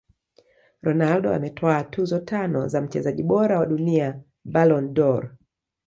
[0.83, 5.35] Ronaldo ametwaa tuzo tano za mchezaji bora wa dunia Ballon dOr